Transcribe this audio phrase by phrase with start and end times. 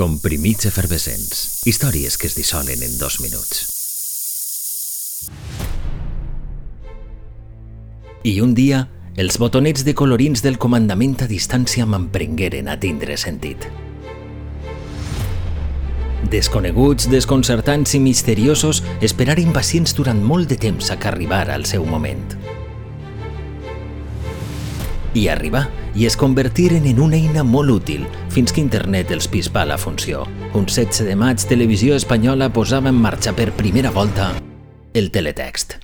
[0.00, 1.60] Comprimits efervescents.
[1.68, 3.66] Històries que es dissolen en dos minuts.
[8.24, 8.86] I un dia,
[9.20, 13.66] els botonets de colorins del comandament a distància m'emprengueren a tindre sentit.
[16.32, 21.84] Desconeguts, desconcertants i misteriosos, esperar impacients durant molt de temps a que arribara el seu
[21.84, 22.24] moment.
[25.14, 29.64] I arribar, i es convertiren en una eina molt útil fins que internet els pispà
[29.66, 30.22] la funció.
[30.54, 34.32] Un 16 de maig, Televisió Espanyola posava en marxa per primera volta
[34.94, 35.78] el teletext.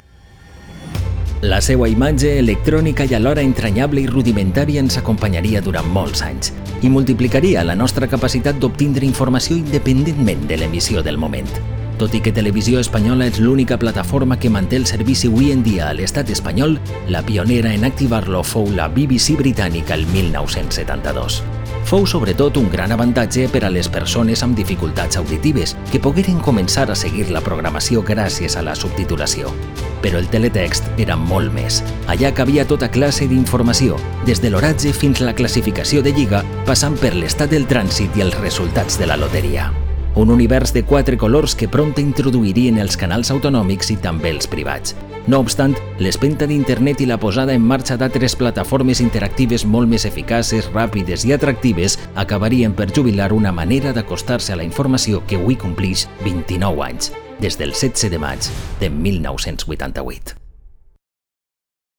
[1.43, 6.91] La seva imatge electrònica i alhora entranyable i rudimentària ens acompanyaria durant molts anys i
[6.91, 11.51] multiplicaria la nostra capacitat d'obtindre informació independentment de l'emissió del moment.
[11.97, 15.89] Tot i que Televisió Espanyola és l'única plataforma que manté el servici avui en dia
[15.89, 16.77] a l'estat espanyol,
[17.09, 21.41] la pionera en activar-lo fou la BBC britànica el 1972.
[21.87, 26.85] Fou sobretot un gran avantatge per a les persones amb dificultats auditives, que pogueren començar
[26.91, 29.55] a seguir la programació gràcies a la subtitulació.
[30.03, 31.81] Però el teletext era molt més.
[32.13, 37.01] Allà cabia tota classe d'informació, des de l'oratge fins a la classificació de lliga, passant
[37.01, 39.73] per l'estat del trànsit i els resultats de la loteria
[40.17, 44.97] un univers de quatre colors que prompte introduirien els canals autonòmics i també els privats.
[45.27, 50.71] No obstant, l'espenta d'internet i la posada en marxa d'altres plataformes interactives molt més eficaces,
[50.73, 56.09] ràpides i atractives acabarien per jubilar una manera d'acostar-se a la informació que avui complix
[56.25, 60.46] 29 anys, des del 16 de maig de 1988.